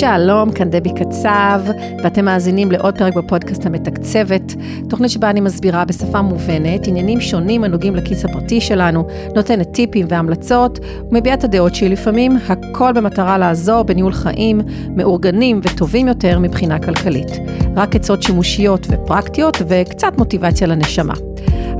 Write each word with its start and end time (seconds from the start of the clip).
שלום, 0.00 0.52
כאן 0.52 0.70
דבי 0.70 0.90
קצב, 0.94 1.60
ואתם 2.02 2.24
מאזינים 2.24 2.72
לעוד 2.72 2.98
פרק 2.98 3.14
בפודקאסט 3.14 3.66
המתקצבת, 3.66 4.54
תוכנית 4.88 5.10
שבה 5.10 5.30
אני 5.30 5.40
מסבירה 5.40 5.84
בשפה 5.84 6.22
מובנת 6.22 6.86
עניינים 6.86 7.20
שונים 7.20 7.64
הנוגעים 7.64 7.96
לכיס 7.96 8.24
הפרטי 8.24 8.60
שלנו, 8.60 9.06
נותנת 9.34 9.72
טיפים 9.72 10.06
והמלצות, 10.08 10.78
ומביעה 11.10 11.36
את 11.36 11.44
הדעות 11.44 11.74
שלי 11.74 11.88
לפעמים, 11.88 12.36
הכל 12.48 12.92
במטרה 12.92 13.38
לעזור 13.38 13.82
בניהול 13.82 14.12
חיים 14.12 14.60
מאורגנים 14.96 15.60
וטובים 15.62 16.08
יותר 16.08 16.38
מבחינה 16.38 16.78
כלכלית. 16.78 17.30
רק 17.76 17.96
עצות 17.96 18.22
שימושיות 18.22 18.86
ופרקטיות 18.90 19.56
וקצת 19.68 20.12
מוטיבציה 20.18 20.66
לנשמה. 20.66 21.14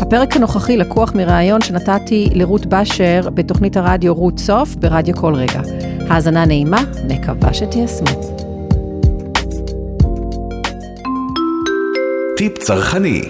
הפרק 0.00 0.36
הנוכחי 0.36 0.76
לקוח 0.76 1.14
מראיון 1.14 1.60
שנתתי 1.60 2.28
לרות 2.34 2.66
באשר 2.66 3.28
בתוכנית 3.34 3.76
הרדיו 3.76 4.14
רות 4.14 4.38
סוף 4.38 4.74
ברדיו 4.74 5.16
כל 5.16 5.34
רגע. 5.34 5.60
האזנה 6.08 6.44
נעימה, 6.44 6.84
מקווה 7.08 7.54
שתיישמו. 7.54 8.36
טיפ 12.36 12.58
צרכני 12.58 13.22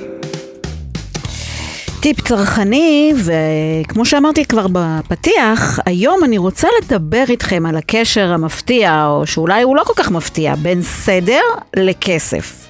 טיפ 2.00 2.20
צרכני, 2.20 3.12
וכמו 3.24 4.04
שאמרתי 4.04 4.45
כבר 4.45 4.66
בפתיח, 4.73 5.78
היום 5.87 6.24
אני 6.24 6.38
רוצה 6.38 6.68
לדבר 6.82 7.24
איתכם 7.28 7.66
על 7.66 7.76
הקשר 7.76 8.32
המפתיע, 8.32 9.06
או 9.06 9.26
שאולי 9.26 9.62
הוא 9.62 9.76
לא 9.76 9.82
כל 9.84 9.92
כך 9.96 10.10
מפתיע, 10.10 10.54
בין 10.54 10.82
סדר 10.82 11.40
לכסף. 11.76 12.68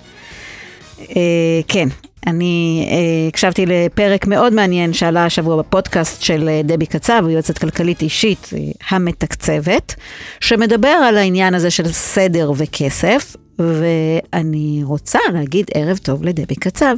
אה, 1.01 1.61
כן, 1.69 1.89
אני 2.27 2.89
אה, 2.91 3.29
הקשבתי 3.29 3.67
לפרק 3.67 4.27
מאוד 4.27 4.53
מעניין 4.53 4.93
שעלה 4.93 5.25
השבוע 5.25 5.57
בפודקאסט 5.63 6.23
של 6.23 6.49
אה, 6.49 6.61
דבי 6.65 6.87
קצב, 6.87 7.25
יועצת 7.29 7.59
כלכלית 7.59 8.03
אישית 8.03 8.51
אה, 8.53 8.59
המתקצבת, 8.91 9.95
שמדבר 10.41 10.89
על 10.89 11.17
העניין 11.17 11.55
הזה 11.55 11.71
של 11.71 11.89
סדר 11.89 12.53
וכסף, 12.57 13.37
ואני 13.59 14.81
רוצה 14.85 15.19
להגיד 15.33 15.71
ערב 15.75 15.97
טוב 15.97 16.25
לדבי 16.25 16.55
קצב. 16.55 16.97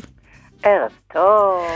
ערב 0.63 0.91
טוב. 1.13 1.67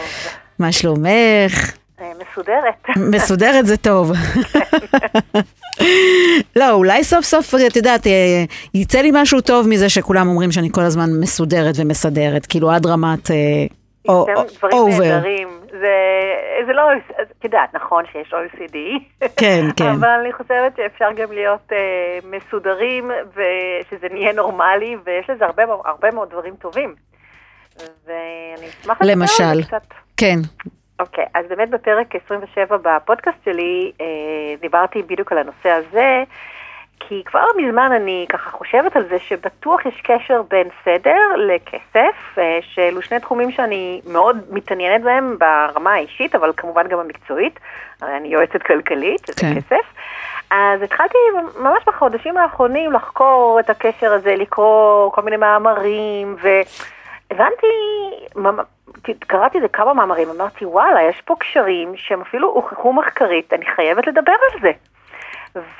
מה 0.58 0.72
שלומך? 0.72 1.72
אה, 2.00 2.12
מסודרת. 2.20 2.96
מסודרת 2.96 3.66
זה 3.66 3.76
טוב. 3.76 4.12
לא, 6.60 6.72
אולי 6.72 7.04
סוף 7.04 7.24
סוף, 7.24 7.54
את 7.66 7.76
יודעת, 7.76 8.06
אה, 8.06 8.44
יצא 8.74 8.98
לי 9.00 9.10
משהו 9.14 9.40
טוב 9.40 9.68
מזה 9.68 9.88
שכולם 9.88 10.28
אומרים 10.28 10.52
שאני 10.52 10.68
כל 10.72 10.80
הזמן 10.80 11.10
מסודרת 11.20 11.74
ומסדרת, 11.78 12.46
כאילו 12.46 12.70
עד 12.70 12.86
רמת 12.86 13.30
אובר. 14.08 14.44
דברים 14.58 15.02
נהדרים. 15.02 15.48
זה, 15.70 15.96
זה 16.66 16.72
לא, 16.72 16.82
את 17.20 17.44
יודעת, 17.44 17.74
נכון 17.74 18.04
שיש 18.12 18.34
OECD. 18.34 18.76
כן, 19.40 19.64
כן. 19.76 19.86
אבל 19.86 20.08
אני 20.08 20.32
חושבת 20.32 20.76
שאפשר 20.76 21.12
גם 21.16 21.32
להיות 21.32 21.72
אה, 21.72 22.18
מסודרים, 22.30 23.10
ושזה 23.30 24.06
נהיה 24.10 24.32
נורמלי, 24.32 24.96
ויש 25.04 25.30
לזה 25.30 25.44
הרבה, 25.44 25.62
הרבה 25.84 26.10
מאוד 26.10 26.30
דברים 26.30 26.54
טובים. 26.56 26.94
ואני 28.06 28.68
אשמח 28.68 28.98
לדבר 29.02 29.24
על 29.44 29.56
זה 29.56 29.62
קצת. 29.62 29.94
כן. 30.16 30.38
אוקיי, 31.00 31.24
okay, 31.24 31.28
אז 31.34 31.46
באמת 31.48 31.70
בפרק 31.70 32.14
27 32.24 32.76
בפודקאסט 32.82 33.38
שלי 33.44 33.92
אה, 34.00 34.06
דיברתי 34.60 35.02
בדיוק 35.02 35.32
על 35.32 35.38
הנושא 35.38 35.68
הזה, 35.68 36.24
כי 37.00 37.22
כבר 37.24 37.44
מזמן 37.56 37.92
אני 37.92 38.26
ככה 38.28 38.50
חושבת 38.50 38.96
על 38.96 39.08
זה 39.08 39.18
שבטוח 39.18 39.86
יש 39.86 40.00
קשר 40.02 40.42
בין 40.42 40.68
סדר 40.84 41.36
לכסף, 41.36 42.38
אה, 42.38 42.58
שאלו 42.60 43.02
שני 43.02 43.20
תחומים 43.20 43.50
שאני 43.50 44.00
מאוד 44.12 44.36
מתעניינת 44.50 45.02
בהם 45.02 45.36
ברמה 45.38 45.92
האישית, 45.92 46.34
אבל 46.34 46.52
כמובן 46.56 46.88
גם 46.88 46.98
המקצועית, 46.98 47.60
הרי 48.00 48.16
אני 48.16 48.28
יועצת 48.28 48.62
כלכלית, 48.62 49.26
שזה 49.26 49.40
כן. 49.40 49.54
כסף. 49.54 49.86
אז 50.50 50.82
התחלתי 50.82 51.18
ממש 51.58 51.82
בחודשים 51.86 52.36
האחרונים 52.36 52.92
לחקור 52.92 53.60
את 53.60 53.70
הקשר 53.70 54.12
הזה, 54.12 54.34
לקרוא 54.36 55.10
כל 55.12 55.22
מיני 55.22 55.36
מאמרים, 55.36 56.36
והבנתי, 56.42 57.66
קראתי 59.18 59.58
איזה 59.58 59.68
כמה 59.68 59.94
מאמרים, 59.94 60.28
אמרתי, 60.30 60.64
וואלה, 60.64 61.02
יש 61.02 61.20
פה 61.24 61.34
קשרים 61.38 61.92
שהם 61.96 62.20
אפילו 62.20 62.48
הוכחו 62.48 62.92
מחקרית, 62.92 63.52
אני 63.52 63.64
חייבת 63.76 64.06
לדבר 64.06 64.32
על 64.52 64.60
זה. 64.60 64.70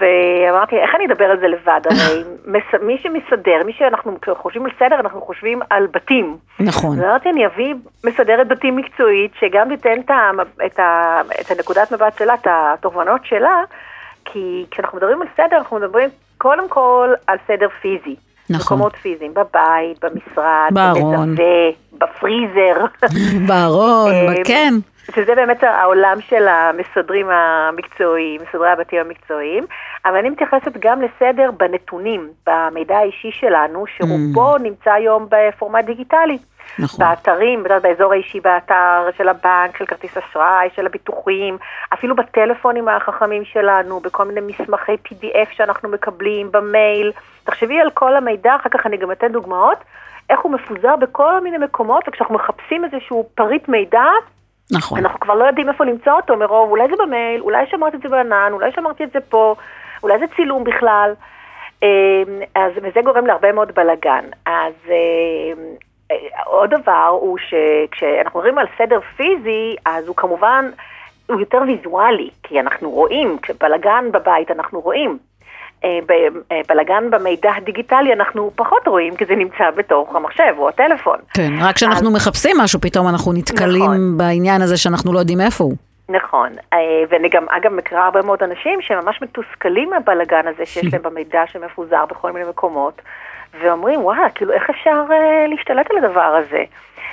ואמרתי, 0.01 0.77
איך 0.77 0.95
אני 0.95 1.07
אדבר 1.07 1.25
על 1.25 1.41
זה 1.41 1.49
לבד? 1.49 1.81
הרי 1.91 2.25
מס, 2.47 2.81
מי 2.83 2.99
שמסדר, 3.03 3.63
מי 3.67 3.73
שאנחנו 3.73 4.17
חושבים 4.35 4.67
על 4.67 4.73
סדר, 4.79 5.01
אנחנו 5.01 5.21
חושבים 5.21 5.61
על 5.71 5.87
בתים. 5.87 6.37
נכון. 6.61 7.01
ואמרתי, 7.01 7.31
אני 7.31 7.47
אביא 7.47 7.75
מסדרת 8.05 8.49
בתים 8.49 8.77
מקצועית, 8.77 9.33
שגם 9.41 9.69
תיתן 9.69 10.01
את, 10.01 10.11
ה, 10.11 10.31
את, 10.67 10.79
ה, 10.79 11.21
את 11.41 11.51
הנקודת 11.51 11.93
מבט 11.93 12.19
שלה, 12.19 12.35
את 12.35 12.47
התובנות 12.51 13.25
שלה, 13.25 13.63
כי 14.25 14.67
כשאנחנו 14.71 14.99
מדברים 14.99 15.23
על 15.23 15.29
סדר, 15.37 15.57
אנחנו 15.57 15.77
מדברים 15.77 16.09
קודם 16.39 16.69
כל 16.69 17.13
על 17.27 17.39
סדר 17.47 17.69
פיזי. 17.69 18.17
נכון. 18.51 18.77
מקומות 18.77 18.97
פיזיים, 18.97 19.35
בבית, 19.35 20.05
במשרד, 20.05 20.69
בארון, 20.73 21.35
בפריזר. 21.99 22.85
בארון, 23.49 24.13
כן. 24.45 24.75
שזה 25.15 25.35
באמת 25.35 25.63
העולם 25.63 26.19
של 26.29 26.49
המסדרים 26.49 27.27
המקצועיים, 27.31 28.41
מסדרי 28.49 28.71
הבתים 28.71 29.01
המקצועיים, 29.01 29.65
אבל 30.05 30.17
אני 30.17 30.31
מתייחסת 30.31 30.73
גם 30.79 31.03
לסדר 31.03 31.51
בנתונים, 31.51 32.29
במידע 32.47 32.97
האישי 32.97 33.31
שלנו, 33.33 33.85
שרובו 33.97 34.57
mm. 34.57 34.59
נמצא 34.59 34.93
היום 34.93 35.29
בפורמט 35.31 35.85
דיגיטלי. 35.85 36.39
נכון. 36.79 37.07
באתרים, 37.07 37.65
באזור 37.83 38.13
האישי 38.13 38.41
באתר 38.41 39.09
של 39.17 39.29
הבנק, 39.29 39.79
של 39.79 39.87
כרטיס 39.87 40.17
אשראי, 40.17 40.69
של 40.77 40.87
הביטוחים, 40.87 41.59
אפילו 41.95 42.17
בטלפונים 42.17 42.89
החכמים 42.89 43.45
שלנו, 43.45 44.01
בכל 44.01 44.25
מיני 44.25 44.41
מסמכי 44.41 44.93
PDF 45.09 45.57
שאנחנו 45.57 45.89
מקבלים, 45.89 46.53
במייל. 46.53 47.13
תחשבי 47.45 47.81
על 47.81 47.91
כל 47.91 48.17
המידע, 48.17 48.57
אחר 48.57 48.69
כך 48.69 48.87
אני 48.87 48.97
גם 48.97 49.13
אתן 49.13 49.33
דוגמאות, 49.33 49.79
איך 50.31 50.41
הוא 50.41 50.53
מפוזר 50.53 50.97
בכל 50.97 51.41
מיני 51.41 51.59
מקומות, 51.59 52.05
וכשאנחנו 52.09 52.35
מחפשים 52.35 52.85
איזשהו 52.85 53.29
פריט 53.35 53.69
מידע, 53.69 54.05
נכון. 54.73 54.99
אנחנו 54.99 55.21
כבר 55.21 55.35
לא 55.35 55.45
יודעים 55.45 55.69
איפה 55.69 55.85
למצוא 55.85 56.13
אותו 56.13 56.37
מרוב, 56.37 56.71
אולי 56.71 56.89
זה 56.91 56.95
במייל, 57.07 57.41
אולי 57.41 57.67
שמרתי 57.67 57.97
את 57.97 58.03
זה 58.03 58.09
בענן, 58.09 58.51
אולי 58.53 58.73
שמרתי 58.73 59.05
את 59.05 59.13
זה 59.13 59.19
פה, 59.29 59.55
אולי 60.03 60.19
זה 60.19 60.25
צילום 60.37 60.65
בכלל. 60.65 61.13
אמ, 61.83 61.89
אז 62.55 62.73
וזה 62.77 63.01
גורם 63.05 63.27
להרבה 63.27 63.53
מאוד 63.53 63.73
בלאגן. 63.75 64.25
אז 64.47 64.75
אמ, 64.87 65.65
עוד 66.45 66.71
דבר 66.71 67.17
הוא 67.21 67.39
שכשאנחנו 67.39 68.41
מדברים 68.41 68.59
על 68.59 68.67
סדר 68.79 69.01
פיזי, 69.17 69.77
אז 69.85 70.09
הוא 70.09 70.17
כמובן, 70.17 70.71
הוא 71.27 71.41
יותר 71.41 71.59
ויזואלי, 71.67 72.31
כי 72.43 72.61
אנחנו 72.61 72.91
רואים, 72.91 73.39
כשבלאגן 73.43 74.05
בבית 74.13 74.51
אנחנו 74.51 74.81
רואים. 74.81 75.19
אה, 75.85 75.99
בלאגן 76.69 77.11
במידע 77.11 77.51
הדיגיטלי 77.57 78.13
אנחנו 78.13 78.51
פחות 78.57 78.89
רואים, 78.89 79.17
כי 79.17 79.25
זה 79.25 79.37
נמצא 79.37 79.71
בתוך 79.77 80.17
המחשב 80.17 80.55
או 80.59 80.69
הטלפון. 80.69 81.19
כן, 81.35 81.53
רק 81.61 81.75
כשאנחנו 81.75 82.09
אז... 82.09 82.15
מחפשים 82.15 82.57
משהו, 82.59 82.81
פתאום 82.81 83.09
אנחנו 83.09 83.33
נתקלים 83.33 83.83
נכון. 83.83 84.19
בעניין 84.19 84.63
הזה 84.63 84.77
שאנחנו 84.77 85.13
לא 85.13 85.19
יודעים 85.19 85.41
איפה 85.41 85.65
הוא. 85.65 85.77
נכון, 86.09 86.49
אה, 86.73 86.79
ואני 87.09 87.29
גם, 87.29 87.47
אגב, 87.49 87.73
מכירה 87.73 88.05
הרבה 88.05 88.23
מאוד 88.23 88.43
אנשים 88.43 88.81
שממש 88.81 89.23
מתוסכלים 89.23 89.91
מהבלאגן 89.91 90.47
הזה 90.47 90.67
שיש 90.67 90.85
להם 90.93 91.03
במידע 91.03 91.43
שמפוזר 91.47 92.05
בכל 92.11 92.33
מיני 92.33 92.49
מקומות, 92.49 93.03
ואומרים, 93.61 94.05
וואלה, 94.05 94.31
כאילו, 94.31 94.53
איך 94.53 94.71
אפשר 94.71 95.05
uh, 95.09 95.49
להשתלט 95.49 95.91
על 95.91 96.05
הדבר 96.05 96.21
הזה? 96.21 96.65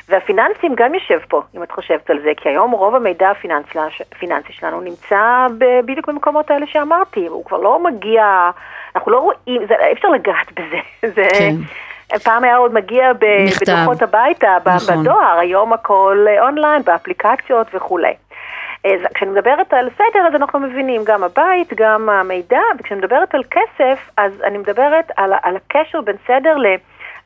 והפיננסים 0.10 0.76
גם 0.76 0.94
יושב 0.94 1.20
פה, 1.28 1.42
אם 1.56 1.64
את 1.64 1.72
חושבת 1.72 2.10
על 2.10 2.20
זה, 2.24 2.32
כי 2.38 2.50
היום 2.50 2.72
רוב 2.72 2.96
המידע 2.96 3.30
הפיננסי, 3.30 4.54
שלנו 4.54 4.82
נמצא 4.82 5.48
בדיוק 5.86 6.08
במקומות 6.08 6.52
האלה 6.52 6.66
שאמרתי, 6.68 7.28
הוא 7.28 7.46
כבר 7.46 7.58
לא 7.58 7.84
מגיע, 7.84 8.52
אנחנו 8.96 9.12
לא 9.12 9.20
רואים, 9.20 9.68
זה, 9.68 9.76
אי 9.88 9.94
אפשר 9.94 10.10
לגעת 10.10 10.52
בזה. 10.52 10.78
זה, 11.16 11.28
כן. 11.40 11.56
פעם 12.24 12.44
היה 12.44 12.56
עוד 12.56 12.74
מגיע 12.74 13.12
בדוחות 13.14 14.02
הביתה, 14.02 14.58
נכון. 14.66 15.02
בדואר, 15.02 15.38
היום 15.40 15.74
הכל 15.74 16.26
אונליין, 16.40 16.82
באפליקציות 16.82 17.68
וכולי. 17.74 18.14
כשאני 19.14 19.32
מדברת 19.32 19.74
על 19.74 19.90
סדר, 19.90 20.28
אז 20.28 20.36
אנחנו 20.36 20.60
מבינים 20.60 21.02
גם 21.06 21.24
הבית, 21.24 21.74
גם 21.76 22.10
המידע, 22.10 22.62
וכשאני 22.80 23.00
מדברת 23.00 23.36
על 23.36 23.44
כסף, 23.52 24.10
אז 24.18 24.32
אני 24.44 24.58
מדברת 24.58 25.12
על, 25.18 25.34
על 25.44 25.56
הקשר 25.56 26.02
בין 26.02 26.16
סדר 26.28 26.58
ל... 26.58 26.66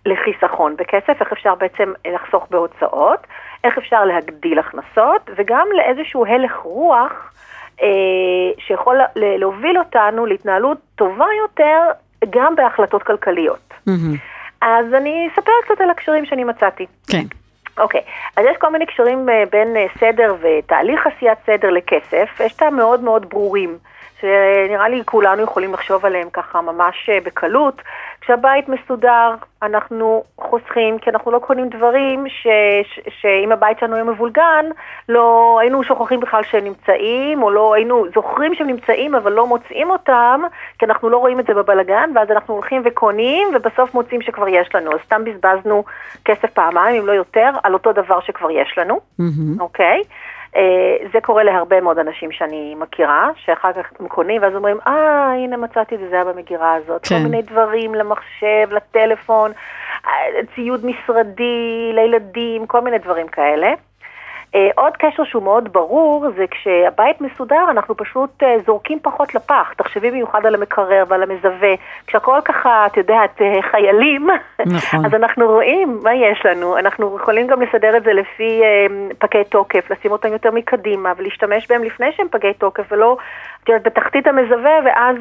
לחיסכון 0.05 0.75
בכסף, 0.75 1.21
איך 1.21 1.31
אפשר 1.31 1.55
בעצם 1.55 1.93
לחסוך 2.07 2.47
בהוצאות, 2.49 3.27
איך 3.63 3.77
אפשר 3.77 4.05
להגדיל 4.05 4.59
הכנסות, 4.59 5.29
וגם 5.35 5.67
לאיזשהו 5.75 6.25
הלך 6.25 6.55
רוח 6.63 7.33
אה, 7.81 7.87
שיכול 8.57 8.97
להוביל 9.15 9.79
אותנו 9.79 10.25
להתנהלות 10.25 10.77
טובה 10.95 11.25
יותר 11.41 11.79
גם 12.29 12.55
בהחלטות 12.55 13.03
כלכליות. 13.03 13.73
Mm-hmm. 13.89 14.17
אז 14.61 14.93
אני 14.93 15.29
אספר 15.33 15.51
קצת 15.65 15.81
על 15.81 15.89
הקשרים 15.89 16.25
שאני 16.25 16.43
מצאתי. 16.43 16.85
כן. 17.11 17.23
אוקיי, 17.77 18.01
okay. 18.01 18.31
אז 18.37 18.45
יש 18.51 18.57
כל 18.57 18.69
מיני 18.69 18.85
קשרים 18.85 19.29
אה, 19.29 19.43
בין 19.51 19.77
אה, 19.77 19.85
סדר 19.99 20.35
ותהליך 20.41 21.07
עשיית 21.07 21.37
סדר 21.45 21.69
לכסף, 21.69 22.39
יש 22.39 22.53
טעם 22.53 22.75
מאוד 22.75 23.03
מאוד 23.03 23.29
ברורים, 23.29 23.77
שנראה 24.21 24.89
לי 24.89 25.01
כולנו 25.05 25.43
יכולים 25.43 25.73
לחשוב 25.73 26.05
עליהם 26.05 26.29
ככה 26.33 26.61
ממש 26.61 27.09
אה, 27.09 27.19
בקלות. 27.23 27.81
כשהבית 28.27 28.69
מסודר, 28.69 29.35
אנחנו 29.63 30.23
חוסכים, 30.37 30.99
כי 30.99 31.09
אנחנו 31.09 31.31
לא 31.31 31.39
קונים 31.39 31.69
דברים 31.69 32.25
ש, 32.27 32.47
ש, 32.83 32.99
שאם 33.21 33.51
הבית 33.51 33.79
שלנו 33.79 33.93
יהיה 33.93 34.03
מבולגן, 34.03 34.65
לא 35.09 35.57
היינו 35.61 35.83
שוכחים 35.83 36.19
בכלל 36.19 36.43
שהם 36.43 36.63
נמצאים, 36.63 37.43
או 37.43 37.51
לא 37.51 37.73
היינו 37.73 38.05
זוכרים 38.15 38.55
שהם 38.55 38.67
נמצאים, 38.67 39.15
אבל 39.15 39.33
לא 39.33 39.47
מוצאים 39.47 39.89
אותם, 39.89 40.41
כי 40.79 40.85
אנחנו 40.85 41.09
לא 41.09 41.17
רואים 41.17 41.39
את 41.39 41.45
זה 41.45 41.53
בבלגן, 41.53 42.09
ואז 42.15 42.31
אנחנו 42.31 42.53
הולכים 42.53 42.81
וקונים, 42.85 43.47
ובסוף 43.55 43.93
מוצאים 43.93 44.21
שכבר 44.21 44.47
יש 44.47 44.75
לנו. 44.75 44.91
אז 44.93 44.99
סתם 45.05 45.23
בזבזנו 45.23 45.83
כסף 46.25 46.49
פעמיים, 46.53 47.01
אם 47.01 47.07
לא 47.07 47.11
יותר, 47.11 47.51
על 47.63 47.73
אותו 47.73 47.93
דבר 47.93 48.19
שכבר 48.19 48.51
יש 48.51 48.77
לנו, 48.77 48.99
אוקיי? 49.59 50.01
Mm-hmm. 50.01 50.05
Okay? 50.05 50.36
Uh, 50.55 50.59
זה 51.13 51.21
קורה 51.21 51.43
להרבה 51.43 51.81
מאוד 51.81 51.99
אנשים 51.99 52.31
שאני 52.31 52.75
מכירה, 52.79 53.29
שאחר 53.45 53.73
כך 53.73 53.91
הם 53.99 54.07
קונים 54.07 54.41
ואז 54.41 54.55
אומרים, 54.55 54.77
אה, 54.87 55.33
הנה 55.33 55.57
מצאתי 55.57 55.95
את 55.95 55.99
זה, 55.99 56.09
זה 56.09 56.15
היה 56.15 56.25
במגירה 56.25 56.73
הזאת. 56.73 57.07
כן. 57.07 57.15
כל 57.17 57.23
מיני 57.23 57.41
דברים 57.41 57.95
למחשב, 57.95 58.67
לטלפון, 58.71 59.51
אה, 60.05 60.11
ציוד 60.55 60.85
משרדי, 60.85 61.91
לילדים, 61.93 62.67
כל 62.67 62.81
מיני 62.81 62.97
דברים 62.97 63.27
כאלה. 63.27 63.73
Uh, 64.55 64.59
עוד 64.75 64.93
קשר 64.97 65.23
שהוא 65.23 65.43
מאוד 65.43 65.73
ברור 65.73 66.25
זה 66.37 66.45
כשהבית 66.51 67.21
מסודר 67.21 67.65
אנחנו 67.71 67.97
פשוט 67.97 68.43
uh, 68.43 68.45
זורקים 68.65 68.99
פחות 69.01 69.35
לפח. 69.35 69.73
תחשבי 69.77 70.11
במיוחד 70.11 70.45
על 70.45 70.55
המקרר 70.55 71.03
ועל 71.07 71.23
המזווה. 71.23 71.73
כשהכל 72.07 72.39
ככה, 72.45 72.85
את 72.85 72.97
יודעת, 72.97 73.41
uh, 73.41 73.61
חיילים, 73.71 74.27
נכון. 74.65 75.05
אז 75.05 75.13
אנחנו 75.13 75.47
רואים 75.47 75.99
מה 76.03 76.13
יש 76.13 76.45
לנו. 76.45 76.77
אנחנו 76.77 77.17
יכולים 77.21 77.47
גם 77.47 77.61
לסדר 77.61 77.97
את 77.97 78.03
זה 78.03 78.13
לפי 78.13 78.61
פגי 79.19 79.43
תוקף, 79.43 79.91
לשים 79.91 80.11
אותם 80.11 80.33
יותר 80.33 80.51
מקדימה 80.51 81.13
ולהשתמש 81.17 81.67
בהם 81.67 81.83
לפני 81.83 82.11
שהם 82.11 82.27
פגי 82.31 82.53
תוקף 82.53 82.91
ולא, 82.91 83.17
את 83.63 83.69
יודעת, 83.69 83.83
בתחתית 83.83 84.27
המזווה 84.27 84.79
ואז 84.85 85.15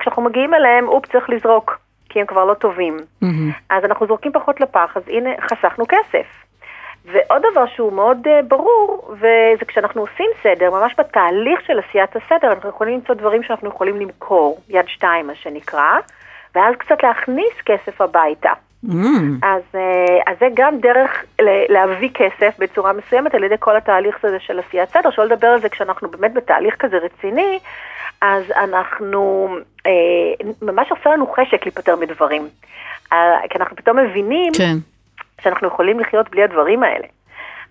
כשאנחנו 0.00 0.22
מגיעים 0.22 0.54
אליהם, 0.54 0.88
אופ, 0.88 1.06
צריך 1.06 1.30
לזרוק. 1.30 1.78
כי 2.08 2.20
הם 2.20 2.26
כבר 2.26 2.44
לא 2.44 2.54
טובים. 2.54 2.96
Mm-hmm. 2.96 3.26
אז 3.70 3.84
אנחנו 3.84 4.06
זורקים 4.06 4.32
פחות 4.32 4.60
לפח, 4.60 4.96
אז 4.96 5.02
הנה, 5.08 5.30
חסכנו 5.40 5.84
כסף. 5.88 6.26
ועוד 7.12 7.42
דבר 7.52 7.66
שהוא 7.66 7.92
מאוד 7.92 8.26
uh, 8.26 8.30
ברור, 8.48 9.14
וזה 9.16 9.64
כשאנחנו 9.68 10.00
עושים 10.00 10.30
סדר, 10.42 10.70
ממש 10.70 10.94
בתהליך 10.98 11.60
של 11.66 11.78
עשיית 11.78 12.16
הסדר, 12.16 12.52
אנחנו 12.52 12.68
יכולים 12.68 12.94
למצוא 12.94 13.14
דברים 13.14 13.42
שאנחנו 13.42 13.68
יכולים 13.68 13.96
למכור, 13.96 14.60
יד 14.68 14.84
שתיים 14.88 15.26
מה 15.26 15.34
שנקרא, 15.34 15.98
ואז 16.54 16.74
קצת 16.78 17.02
להכניס 17.02 17.52
כסף 17.66 18.00
הביתה. 18.00 18.52
Mm. 18.84 18.92
אז, 19.42 19.62
uh, 19.72 20.22
אז 20.26 20.36
זה 20.40 20.46
גם 20.54 20.78
דרך 20.78 21.24
להביא 21.68 22.10
כסף 22.14 22.54
בצורה 22.58 22.92
מסוימת 22.92 23.34
על 23.34 23.44
ידי 23.44 23.54
כל 23.58 23.76
התהליך 23.76 24.24
הזה 24.24 24.38
של 24.40 24.58
עשיית 24.58 24.90
סדר, 24.90 25.10
שלא 25.10 25.24
לדבר 25.24 25.46
על 25.46 25.60
זה 25.60 25.68
כשאנחנו 25.68 26.08
באמת 26.10 26.34
בתהליך 26.34 26.76
כזה 26.78 26.96
רציני, 26.96 27.58
אז 28.20 28.44
אנחנו, 28.50 29.48
uh, 29.78 30.46
ממש 30.62 30.90
עושה 30.90 31.10
לנו 31.10 31.26
חשק 31.26 31.64
להיפטר 31.64 31.96
מדברים. 31.96 32.48
Uh, 33.12 33.14
כי 33.50 33.58
אנחנו 33.58 33.76
פתאום 33.76 33.98
מבינים 33.98 34.52
כן. 34.56 34.76
שאנחנו 35.42 35.68
יכולים 35.68 36.00
לחיות 36.00 36.30
בלי 36.30 36.42
הדברים 36.42 36.82
האלה. 36.82 37.06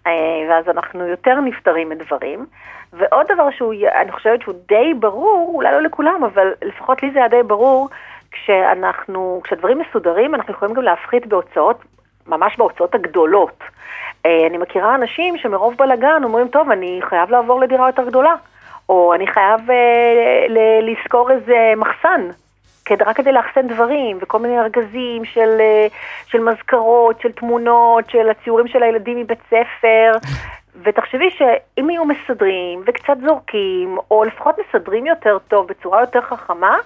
אה, 0.08 0.12
ואז 0.50 0.70
אנחנו 0.70 1.08
יותר 1.08 1.40
נפטרים 1.40 1.90
מדברים. 1.90 2.46
ועוד 2.94 3.26
דבר 3.34 3.50
שהוא, 3.52 3.74
אני 4.02 4.12
חושבת 4.12 4.42
שהוא 4.42 4.56
די 4.68 4.94
ברור, 5.00 5.52
אולי 5.56 5.72
לא 5.72 5.82
לכולם, 5.82 6.24
אבל 6.24 6.54
לפחות 6.62 7.04
לי 7.04 7.12
זה 7.12 7.20
היה 7.20 7.28
די 7.28 7.44
ברור, 7.48 7.90
כשאנחנו, 8.32 9.42
כשהדברים 9.44 9.80
מסודרים, 9.80 10.36
אנחנו 10.36 10.54
יכולים 10.54 10.76
גם 10.76 10.84
להפחית 10.84 11.28
בהוצאות, 11.28 11.82
ממש 12.28 12.58
בהוצאות 12.58 12.96
הגדולות. 12.96 13.64
אה, 14.26 14.48
אני 14.48 14.58
מכירה 14.58 14.96
אנשים 14.96 15.38
שמרוב 15.38 15.76
בלאגן 15.78 16.24
אומרים, 16.24 16.48
טוב, 16.48 16.72
אני 16.72 17.00
חייב 17.10 17.32
לעבור 17.32 17.60
לדירה 17.62 17.90
יותר 17.90 18.04
גדולה, 18.08 18.36
או 18.90 19.14
אני 19.14 19.28
חייב 19.28 19.72
אה, 19.72 20.46
לשכור 20.82 21.32
איזה 21.32 21.74
מחסן. 21.78 22.30
רק 23.06 23.18
כדי 23.18 23.32
לאחסן 23.32 23.68
דברים, 23.68 24.18
וכל 24.22 24.40
מיני 24.40 24.60
ארגזים 24.60 25.26
של, 25.26 25.58
אה, 25.60 25.88
של 26.28 26.40
מזכרות, 26.40 27.22
של 27.22 27.32
תמונות, 27.32 28.10
של 28.10 28.30
הציורים 28.30 28.68
של 28.68 28.84
הילדים 28.84 29.20
מבית 29.20 29.40
ספר. 29.50 30.12
ותחשבי 30.84 31.30
שאם 31.30 31.90
יהיו 31.90 32.06
מסדרים 32.06 32.82
וקצת 32.86 33.18
זורקים, 33.28 33.98
או 34.12 34.24
לפחות 34.24 34.56
מסדרים 34.60 35.06
יותר 35.06 35.38
טוב, 35.48 35.68
בצורה 35.68 36.02
יותר 36.02 36.22
חכמה, 36.22 36.78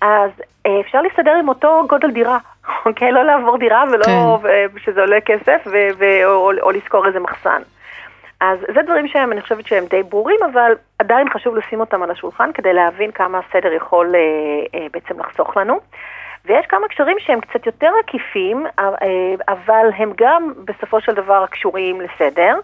אז 0.00 0.30
אה, 0.66 0.80
אפשר 0.80 1.02
להסתדר 1.02 1.34
עם 1.34 1.48
אותו 1.48 1.82
גודל 1.88 2.10
דירה, 2.10 2.38
אוקיי? 2.86 3.12
לא 3.12 3.22
לעבור 3.22 3.58
דירה 3.58 3.84
ולא, 3.92 4.38
כן. 4.42 4.78
שזה 4.78 5.00
עולה 5.00 5.20
כסף, 5.20 5.62
ו, 5.66 5.76
ו, 5.98 6.04
או, 6.24 6.50
או 6.62 6.70
לשכור 6.70 7.06
איזה 7.06 7.20
מחסן. 7.20 7.62
אז 8.44 8.58
זה 8.74 8.82
דברים 8.82 9.08
שהם, 9.08 9.32
אני 9.32 9.40
חושבת 9.40 9.66
שהם 9.66 9.84
די 9.90 10.02
ברורים, 10.02 10.40
אבל 10.52 10.72
עדיין 10.98 11.28
חשוב 11.30 11.56
לשים 11.56 11.80
אותם 11.80 12.02
על 12.02 12.10
השולחן 12.10 12.52
כדי 12.52 12.72
להבין 12.72 13.10
כמה 13.10 13.38
הסדר 13.38 13.72
יכול 13.72 14.14
אה, 14.14 14.20
אה, 14.80 14.86
בעצם 14.92 15.20
לחסוך 15.20 15.56
לנו. 15.56 15.80
ויש 16.44 16.66
כמה 16.66 16.88
קשרים 16.88 17.16
שהם 17.18 17.40
קצת 17.40 17.66
יותר 17.66 17.90
עקיפים, 18.00 18.66
אה, 18.78 18.88
אבל 19.48 19.86
הם 19.96 20.12
גם 20.16 20.52
בסופו 20.64 21.00
של 21.00 21.14
דבר 21.14 21.46
קשורים 21.46 22.00
לסדר. 22.00 22.58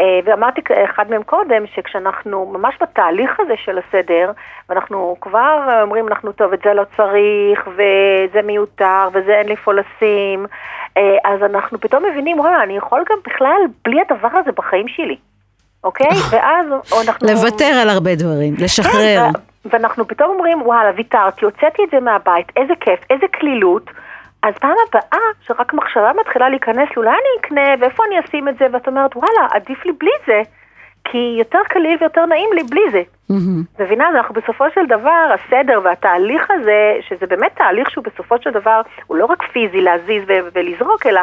אה, 0.00 0.20
ואמרתי 0.24 0.60
אחד 0.84 1.10
מהם 1.10 1.22
קודם, 1.22 1.66
שכשאנחנו 1.74 2.46
ממש 2.52 2.74
בתהליך 2.80 3.40
הזה 3.40 3.54
של 3.64 3.78
הסדר, 3.78 4.30
ואנחנו 4.68 5.16
כבר 5.20 5.80
אומרים, 5.82 6.08
אנחנו 6.08 6.32
טוב, 6.32 6.52
את 6.52 6.60
זה 6.64 6.74
לא 6.74 6.82
צריך, 6.96 7.68
וזה 7.68 8.42
מיותר, 8.42 9.08
וזה 9.12 9.32
אין 9.32 9.46
לי 9.46 9.52
איפה 9.52 9.72
לשים, 9.72 10.46
אה, 10.96 11.16
אז 11.24 11.42
אנחנו 11.42 11.80
פתאום 11.80 12.04
מבינים, 12.04 12.40
וואלה, 12.40 12.62
אני 12.62 12.76
יכול 12.76 13.04
גם 13.10 13.18
בכלל 13.26 13.60
בלי 13.84 14.00
הדבר 14.00 14.28
הזה 14.32 14.52
בחיים 14.52 14.88
שלי, 14.88 15.16
אוקיי? 15.84 16.10
ואז 16.30 16.66
אנחנו... 17.08 17.28
לוותר 17.28 17.78
על 17.82 17.88
הרבה 17.88 18.14
דברים, 18.14 18.54
לשחרר. 18.58 19.26
כן, 19.32 19.40
ואנחנו 19.64 20.08
פתאום 20.08 20.30
אומרים, 20.30 20.62
וואלה, 20.62 20.90
ויתרתי, 20.96 21.44
הוצאתי 21.44 21.82
את 21.84 21.90
זה 21.90 22.00
מהבית, 22.00 22.46
איזה 22.56 22.72
כיף, 22.80 23.00
איזה 23.10 23.26
קלילות. 23.32 23.90
אז 24.42 24.54
פעם 24.60 24.74
הבאה, 24.88 25.20
שרק 25.40 25.72
מחשבה 25.74 26.10
מתחילה 26.20 26.48
להיכנס, 26.48 26.88
אולי 26.96 27.10
אני 27.10 27.40
אקנה, 27.40 27.74
ואיפה 27.80 28.02
אני 28.06 28.20
אשים 28.20 28.48
את 28.48 28.58
זה, 28.58 28.66
ואת 28.72 28.86
אומרת, 28.86 29.16
וואלה, 29.16 29.48
עדיף 29.50 29.86
לי 29.86 29.92
בלי 29.92 30.10
זה, 30.26 30.42
כי 31.04 31.36
יותר 31.38 31.58
קליל 31.68 31.96
ויותר 32.00 32.26
נעים 32.26 32.50
לי 32.52 32.62
בלי 32.70 32.90
זה. 32.90 33.02
Mm-hmm. 33.30 33.82
מבינה? 33.82 34.08
אז 34.08 34.14
אנחנו 34.14 34.34
בסופו 34.34 34.64
של 34.74 34.86
דבר, 34.86 35.34
הסדר 35.34 35.80
והתהליך 35.84 36.50
הזה, 36.50 36.96
שזה 37.00 37.26
באמת 37.26 37.52
תהליך 37.54 37.90
שהוא 37.90 38.04
בסופו 38.04 38.36
של 38.42 38.50
דבר, 38.50 38.80
הוא 39.06 39.16
לא 39.16 39.24
רק 39.24 39.42
פיזי 39.42 39.80
להזיז 39.80 40.22
ו- 40.28 40.48
ולזרוק, 40.54 41.06
אלא 41.06 41.20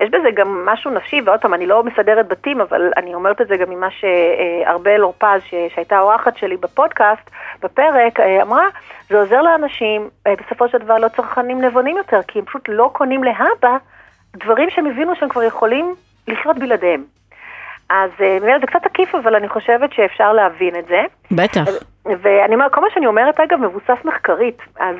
יש 0.00 0.10
בזה 0.10 0.30
גם 0.34 0.66
משהו 0.66 0.90
נפשי, 0.90 1.20
ועוד 1.24 1.40
פעם, 1.40 1.54
אני 1.54 1.66
לא 1.66 1.82
מסדרת 1.82 2.28
בתים, 2.28 2.60
אבל 2.60 2.90
אני 2.96 3.14
אומרת 3.14 3.40
את 3.40 3.48
זה 3.48 3.56
גם 3.56 3.70
ממה 3.70 3.88
שארבל 3.90 5.02
אורפז, 5.02 5.40
שהייתה 5.74 5.96
האורחת 5.96 6.36
שלי 6.36 6.56
בפודקאסט, 6.56 7.30
בפרק, 7.62 8.20
אה, 8.20 8.42
אמרה, 8.42 8.66
זה 9.08 9.20
עוזר 9.20 9.42
לאנשים, 9.42 10.08
אה, 10.26 10.34
בסופו 10.44 10.68
של 10.68 10.78
דבר 10.78 10.98
לא 10.98 11.08
צרכנים 11.08 11.60
נבונים 11.60 11.96
יותר, 11.96 12.20
כי 12.28 12.38
הם 12.38 12.44
פשוט 12.44 12.68
לא 12.68 12.90
קונים 12.92 13.24
להבא 13.24 13.76
דברים 14.36 14.70
שהם 14.70 14.86
הבינו 14.86 15.16
שהם 15.16 15.28
כבר 15.28 15.42
יכולים 15.42 15.94
לחיות 16.28 16.58
בלעדיהם. 16.58 17.04
אז 17.88 18.10
אה, 18.20 18.38
זה 18.60 18.66
קצת 18.66 18.86
עקיף, 18.86 19.14
אבל 19.14 19.34
אני 19.34 19.48
חושבת 19.48 19.92
שאפשר 19.92 20.32
להבין 20.32 20.76
את 20.76 20.86
זה. 20.86 21.02
בטח. 21.30 21.64
ואני 22.22 22.54
אומרת, 22.54 22.74
כל 22.74 22.80
מה 22.80 22.86
שאני 22.94 23.06
אומרת, 23.06 23.40
אגב, 23.40 23.60
מבוסס 23.60 24.04
מחקרית. 24.04 24.58
אז 24.80 24.96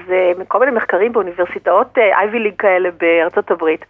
כל 0.49 0.61
מיני 0.61 0.73
מחקרים 0.73 1.13
באוניברסיטאות 1.13 1.99
אייבי 1.99 2.39
ליג 2.39 2.55
כאלה 2.59 2.89
בארצות 3.01 3.51
הברית. 3.51 3.85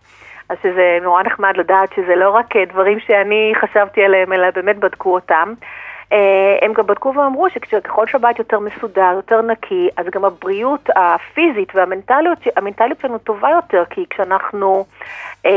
אז 0.54 0.58
שזה 0.62 0.98
נורא 1.02 1.22
נחמד 1.22 1.56
לדעת 1.56 1.92
שזה 1.96 2.16
לא 2.16 2.30
רק 2.30 2.56
אה, 2.56 2.64
דברים 2.64 3.00
שאני 3.00 3.52
חשבתי 3.60 4.04
עליהם, 4.04 4.32
אלא 4.32 4.50
באמת 4.50 4.76
בדקו 4.78 5.14
אותם. 5.14 5.54
אה, 6.12 6.58
הם 6.62 6.72
גם 6.72 6.86
בדקו 6.86 7.14
ואמרו 7.14 7.46
שככל 7.50 8.06
שהבית 8.06 8.38
יותר 8.38 8.58
מסודר, 8.58 9.12
יותר 9.16 9.42
נקי, 9.42 9.88
אז 9.96 10.06
גם 10.06 10.24
הבריאות 10.24 10.88
הפיזית 10.96 11.74
והמנטליות 11.74 12.38
המנטליות 12.56 13.00
שלנו 13.00 13.18
טובה 13.18 13.50
יותר, 13.50 13.84
כי 13.90 14.04
כשאנחנו 14.10 14.84
אה, 15.46 15.50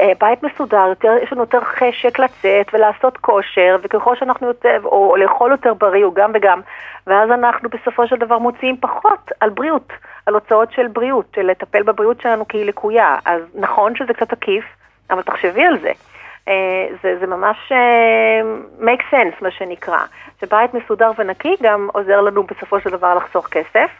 אה, 0.00 0.12
בית 0.20 0.42
מסודר, 0.42 0.86
יותר, 0.88 1.12
יש 1.22 1.32
לנו 1.32 1.42
יותר 1.42 1.60
חשק 1.60 2.18
לצאת 2.18 2.66
ולעשות 2.72 3.16
כושר, 3.16 3.76
וככל 3.82 4.16
שאנחנו 4.16 4.46
יותר, 4.46 4.80
או 4.84 5.16
לאכול 5.16 5.50
יותר 5.50 5.74
בריא, 5.74 6.04
או 6.04 6.12
גם 6.14 6.30
וגם, 6.34 6.60
ואז 7.06 7.30
אנחנו 7.30 7.68
בסופו 7.68 8.06
של 8.06 8.16
דבר 8.16 8.38
מוציאים 8.38 8.76
פחות 8.80 9.30
על 9.40 9.50
בריאות, 9.50 9.92
על 10.26 10.34
הוצאות 10.34 10.72
של 10.72 10.86
בריאות, 10.86 11.26
של 11.36 11.42
לטפל 11.42 11.82
בבריאות 11.82 12.20
שלנו 12.20 12.48
כי 12.48 12.58
היא 12.58 12.66
לקויה. 12.66 13.16
אז 13.24 13.42
נכון 13.54 13.96
שזה 13.96 14.14
קצת 14.14 14.32
עקיף, 14.32 14.64
אבל 15.10 15.22
תחשבי 15.22 15.64
על 15.64 15.78
זה. 15.78 15.92
אה, 16.48 16.94
זה, 17.02 17.16
זה 17.20 17.26
ממש 17.26 17.56
uh, 17.72 18.82
make 18.82 19.14
sense, 19.14 19.36
מה 19.40 19.50
שנקרא. 19.50 19.98
שבית 20.40 20.74
מסודר 20.74 21.10
ונקי 21.18 21.54
גם 21.62 21.88
עוזר 21.92 22.20
לנו 22.20 22.42
בסופו 22.42 22.80
של 22.80 22.90
דבר 22.90 23.14
לחסוך 23.14 23.48
כסף. 23.48 23.90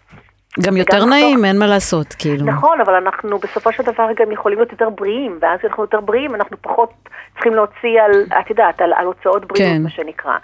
גם 0.61 0.77
יותר 0.77 1.05
נעים, 1.05 1.31
לחסוך... 1.31 1.45
אין 1.45 1.59
מה 1.59 1.67
לעשות, 1.67 2.15
כאילו. 2.19 2.47
נכון, 2.47 2.81
אבל 2.81 2.95
אנחנו 2.95 3.39
בסופו 3.39 3.73
של 3.73 3.83
דבר 3.83 4.09
גם 4.17 4.33
יכולים 4.33 4.59
להיות 4.59 4.73
יותר 4.73 4.89
בריאים, 4.91 5.39
ואז 5.41 5.61
אנחנו 5.65 5.83
יותר 5.83 6.01
בריאים, 6.01 6.35
אנחנו 6.35 6.57
פחות 6.61 6.91
צריכים 7.35 7.55
להוציא 7.55 8.03
על, 8.03 8.13
את 8.41 8.51
יודעת, 8.51 8.81
על, 8.81 8.93
על 8.93 9.07
הוצאות 9.07 9.45
בריאות, 9.45 9.73
כן. 9.77 9.83
מה 9.83 9.91
שנקרא. 9.91 10.37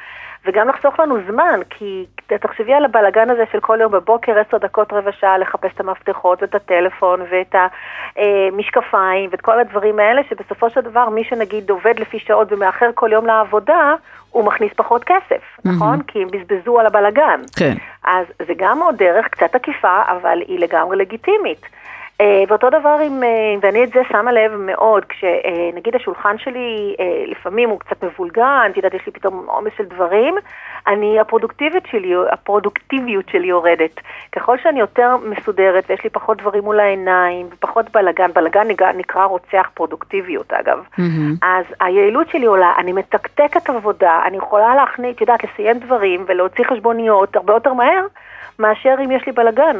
וגם 0.46 0.68
לחסוך 0.68 1.00
לנו 1.00 1.16
זמן, 1.30 1.60
כי 1.70 2.06
תחשבי 2.26 2.74
על 2.74 2.84
הבלגן 2.84 3.30
הזה 3.30 3.44
של 3.52 3.60
כל 3.60 3.78
יום 3.80 3.92
בבוקר, 3.92 4.38
עשר 4.38 4.58
דקות, 4.58 4.92
רבע 4.92 5.12
שעה, 5.12 5.38
לחפש 5.38 5.70
את 5.74 5.80
המפתחות 5.80 6.42
ואת 6.42 6.54
הטלפון 6.54 7.20
ואת 7.30 7.54
המשקפיים 8.16 9.30
ואת 9.30 9.40
כל 9.40 9.60
הדברים 9.60 9.98
האלה, 9.98 10.22
שבסופו 10.30 10.70
של 10.70 10.80
דבר 10.80 11.08
מי 11.08 11.24
שנגיד 11.24 11.70
עובד 11.70 11.94
לפי 11.98 12.18
שעות 12.18 12.52
ומאחר 12.52 12.90
כל 12.94 13.12
יום 13.12 13.26
לעבודה, 13.26 13.94
הוא 14.30 14.44
מכניס 14.44 14.72
פחות 14.76 15.04
כסף, 15.04 15.42
mm-hmm. 15.42 15.70
נכון? 15.70 16.02
כי 16.02 16.22
הם 16.22 16.28
בזבזו 16.28 16.80
על 16.80 16.86
הבלגן. 16.86 17.40
כן. 17.56 17.74
אז 18.04 18.26
זה 18.46 18.52
גם 18.56 18.82
עוד 18.82 18.96
דרך 18.96 19.28
קצת 19.28 19.54
עקיפה, 19.54 20.02
אבל 20.06 20.38
היא 20.48 20.58
לגמרי 20.58 20.96
לגיטימית. 20.96 21.66
אה, 22.20 22.44
ואותו 22.48 22.70
דבר 22.70 22.98
עם, 23.06 23.22
אה, 23.22 23.28
ואני 23.60 23.84
את 23.84 23.88
זה 23.94 24.00
שמה 24.08 24.32
לב 24.32 24.52
מאוד, 24.56 25.04
כשנגיד 25.04 25.96
השולחן 25.96 26.38
שלי 26.38 26.96
אה, 27.00 27.24
לפעמים 27.26 27.70
הוא 27.70 27.80
קצת 27.80 28.04
מבולגן, 28.04 28.70
את 28.70 28.76
יודעת, 28.76 28.94
יש 28.94 29.06
לי 29.06 29.12
פתאום 29.12 29.46
עומס 29.48 29.72
של 29.76 29.84
דברים, 29.84 30.34
אני, 30.86 31.20
הפרודוקטיביות 31.20 31.86
שלי, 31.90 32.12
הפרודוקטיביות 32.32 33.28
שלי 33.28 33.46
יורדת. 33.46 34.00
ככל 34.32 34.58
שאני 34.62 34.80
יותר 34.80 35.16
מסודרת 35.24 35.84
ויש 35.88 36.04
לי 36.04 36.10
פחות 36.10 36.38
דברים 36.38 36.64
מול 36.64 36.80
העיניים 36.80 37.46
ופחות 37.52 37.86
בלאגן, 37.92 38.30
בלאגן 38.34 38.68
נקרא, 38.68 38.92
נקרא 38.92 39.24
רוצח 39.24 39.70
פרודוקטיביות 39.74 40.52
אגב, 40.52 40.78
mm-hmm. 40.78 41.02
אז 41.42 41.64
היעילות 41.80 42.28
שלי 42.28 42.46
עולה, 42.46 42.72
אני 42.78 42.92
מתקתקת 42.92 43.70
עבודה, 43.70 44.20
אני 44.26 44.36
יכולה 44.36 44.74
להכניס, 44.74 45.16
את 45.16 45.20
יודעת, 45.20 45.44
לסיים 45.44 45.78
דברים 45.78 46.24
ולהוציא 46.26 46.64
חשבוניות 46.64 47.36
הרבה 47.36 47.54
יותר 47.54 47.72
מהר 47.72 48.06
מאשר 48.58 48.94
אם 49.04 49.10
יש 49.10 49.26
לי 49.26 49.32
בלאגן. 49.32 49.76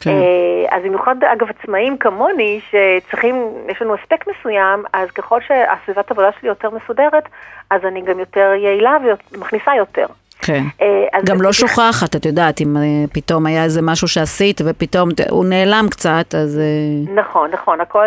כן. 0.00 0.10
אה, 0.10 0.76
אז 0.76 0.82
במיוחד, 0.84 1.24
אגב, 1.24 1.46
עצמאים 1.50 1.98
כמוני, 1.98 2.60
שצריכים, 2.70 3.54
יש 3.68 3.82
לנו 3.82 3.94
הספק 3.94 4.24
מסוים, 4.26 4.84
אז 4.92 5.10
ככל 5.10 5.40
שהסביבת 5.40 6.10
עבודה 6.10 6.30
שלי 6.40 6.48
יותר 6.48 6.70
מסודרת, 6.70 7.24
אז 7.70 7.84
אני 7.84 8.02
גם 8.02 8.18
יותר 8.18 8.52
יעילה 8.56 8.96
ומכניסה 9.32 9.74
יותר. 9.76 10.06
כן. 10.46 10.62
אה, 10.82 11.20
גם 11.24 11.42
לא 11.42 11.52
שוכחת, 11.52 12.16
את 12.16 12.26
יודעת, 12.26 12.60
אם 12.60 12.76
אה, 12.76 12.82
פתאום 13.12 13.46
היה 13.46 13.64
איזה 13.64 13.82
משהו 13.82 14.08
שעשית 14.08 14.60
ופתאום 14.64 15.08
הוא 15.30 15.44
נעלם 15.44 15.86
קצת, 15.90 16.34
אז... 16.34 16.58
אה, 16.58 17.14
נכון, 17.14 17.50
נכון, 17.50 17.80
הכל, 17.80 18.06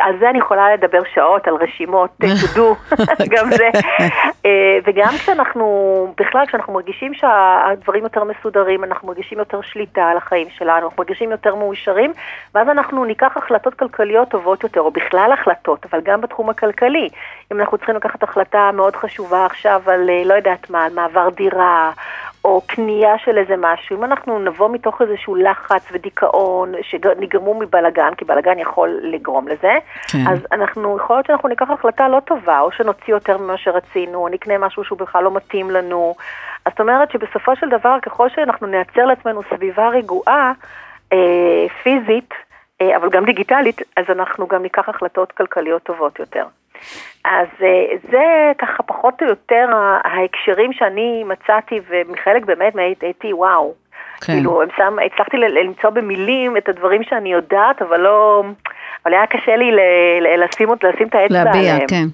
על 0.00 0.18
זה 0.20 0.30
אני 0.30 0.38
יכולה 0.38 0.74
לדבר 0.74 1.02
שעות, 1.14 1.48
על 1.48 1.54
רשימות, 1.54 2.10
do, 2.56 2.94
גם 3.34 3.50
זה. 3.50 3.70
וגם 4.84 5.08
כשאנחנו, 5.08 5.66
בכלל, 6.20 6.46
כשאנחנו 6.46 6.72
מרגישים 6.72 7.14
שהדברים 7.14 8.02
יותר 8.02 8.24
מסודרים, 8.24 8.84
אנחנו 8.84 9.08
מרגישים 9.08 9.38
יותר 9.38 9.60
שליטה 9.62 10.02
על 10.02 10.16
החיים 10.16 10.46
שלנו, 10.58 10.86
אנחנו 10.86 11.02
מרגישים 11.02 11.30
יותר 11.30 11.54
מאושרים, 11.54 12.12
ואז 12.54 12.68
אנחנו 12.68 13.04
ניקח 13.04 13.36
החלטות 13.36 13.74
כלכליות 13.74 14.28
טובות 14.28 14.62
יותר, 14.62 14.80
או 14.80 14.90
בכלל 14.90 15.30
החלטות, 15.32 15.86
אבל 15.90 16.00
גם 16.04 16.20
בתחום 16.20 16.50
הכלכלי. 16.50 17.08
אם 17.52 17.60
אנחנו 17.60 17.78
צריכים 17.78 17.96
לקחת 17.96 18.22
החלטה 18.22 18.70
מאוד 18.74 18.96
חשובה 18.96 19.46
עכשיו 19.46 19.82
על, 19.86 20.10
לא 20.24 20.34
יודעת 20.34 20.70
מה, 20.70 20.84
על 20.84 20.92
מעבר 20.94 21.28
דירה, 21.28 21.55
דירה, 21.56 21.92
או 22.44 22.60
קנייה 22.66 23.18
של 23.18 23.38
איזה 23.38 23.54
משהו, 23.58 23.96
אם 23.96 24.04
אנחנו 24.04 24.38
נבוא 24.38 24.70
מתוך 24.70 25.02
איזשהו 25.02 25.34
לחץ 25.34 25.88
ודיכאון 25.92 26.72
שנגרמו 26.82 27.54
מבלגן, 27.54 28.14
כי 28.16 28.24
בלגן 28.24 28.58
יכול 28.58 29.00
לגרום 29.02 29.48
לזה, 29.48 29.72
כן. 30.08 30.18
אז 30.28 30.38
אנחנו, 30.52 30.96
יכול 30.96 31.16
להיות 31.16 31.26
שאנחנו 31.26 31.48
ניקח 31.48 31.70
החלטה 31.70 32.08
לא 32.08 32.20
טובה, 32.20 32.60
או 32.60 32.72
שנוציא 32.72 33.14
יותר 33.14 33.38
ממה 33.38 33.56
שרצינו, 33.56 34.18
או 34.18 34.28
נקנה 34.28 34.58
משהו 34.58 34.84
שהוא 34.84 34.98
בכלל 34.98 35.24
לא 35.24 35.34
מתאים 35.34 35.70
לנו. 35.70 36.14
אז 36.64 36.72
זאת 36.72 36.80
אומרת 36.80 37.10
שבסופו 37.10 37.56
של 37.56 37.68
דבר, 37.68 37.96
ככל 38.02 38.28
שאנחנו 38.28 38.66
נייצר 38.66 39.04
לעצמנו 39.04 39.40
סביבה 39.54 39.88
רגועה, 39.88 40.52
אה, 41.12 41.66
פיזית, 41.82 42.34
אה, 42.80 42.96
אבל 42.96 43.10
גם 43.10 43.24
דיגיטלית, 43.24 43.82
אז 43.96 44.04
אנחנו 44.08 44.46
גם 44.46 44.62
ניקח 44.62 44.88
החלטות 44.88 45.32
כלכליות 45.32 45.82
טובות 45.82 46.18
יותר. 46.18 46.44
אז 47.24 47.46
אה, 47.62 47.96
זה 48.10 48.52
ככה 48.58 48.82
פחות 48.82 49.22
או 49.22 49.26
יותר 49.26 49.66
ההקשרים 50.04 50.72
שאני 50.72 51.24
מצאתי, 51.24 51.80
ומחלק 51.88 52.44
באמת 52.44 52.74
הייתי 53.00 53.32
וואו. 53.32 53.74
כן. 54.20 54.32
כאילו, 54.32 54.62
שם, 54.76 54.96
הצלחתי 55.06 55.36
למצוא 55.36 55.90
במילים 55.90 56.56
את 56.56 56.68
הדברים 56.68 57.02
שאני 57.02 57.32
יודעת, 57.32 57.82
אבל 57.82 58.00
לא... 58.00 58.42
אבל 59.04 59.14
היה 59.14 59.26
קשה 59.26 59.56
לי 59.56 59.70
לשים, 60.38 60.68
לשים 60.82 61.08
את 61.08 61.14
האצבע 61.14 61.40
עליהם. 61.40 61.54
להביע, 61.54 61.86
כן. 61.88 62.06